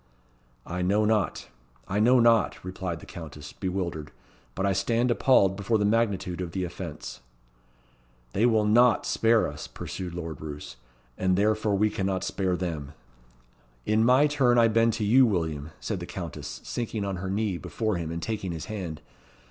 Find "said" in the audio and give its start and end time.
15.79-15.99